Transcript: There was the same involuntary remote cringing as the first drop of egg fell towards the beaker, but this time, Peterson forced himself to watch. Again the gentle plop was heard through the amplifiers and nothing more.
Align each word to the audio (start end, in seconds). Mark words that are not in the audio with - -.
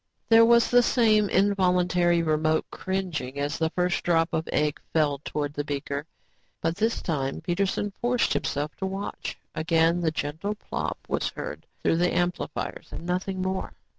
There 0.29 0.43
was 0.45 0.67
the 0.71 0.81
same 0.81 1.29
involuntary 1.29 2.23
remote 2.23 2.65
cringing 2.71 3.37
as 3.39 3.59
the 3.59 3.69
first 3.69 4.01
drop 4.03 4.29
of 4.33 4.49
egg 4.51 4.81
fell 4.93 5.19
towards 5.23 5.53
the 5.53 5.63
beaker, 5.63 6.07
but 6.59 6.75
this 6.75 7.03
time, 7.03 7.39
Peterson 7.39 7.93
forced 8.01 8.33
himself 8.33 8.75
to 8.77 8.87
watch. 8.87 9.37
Again 9.53 10.01
the 10.01 10.09
gentle 10.09 10.55
plop 10.55 10.97
was 11.07 11.29
heard 11.29 11.67
through 11.83 11.97
the 11.97 12.11
amplifiers 12.15 12.91
and 12.91 13.05
nothing 13.05 13.43
more. 13.43 13.73